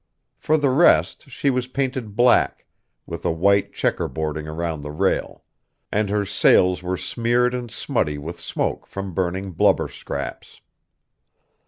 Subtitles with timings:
[0.39, 2.65] For the rest, she was painted black,
[3.05, 5.43] with a white checkerboarding around the rail;
[5.91, 10.61] and her sails were smeared and smutty with smoke from burning blubber scraps.